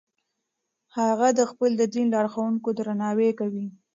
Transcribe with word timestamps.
هغه 0.97 1.27
د 1.39 1.39
خپل 1.51 1.71
دین 1.93 2.07
لارښوونکو 2.15 2.69
درناوی 2.79 3.29
کوي. 3.39 3.65